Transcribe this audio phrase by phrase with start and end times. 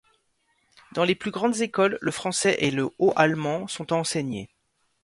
[0.93, 4.49] Dans les plus grandes écoles le français et le haut allemand sont enseignés.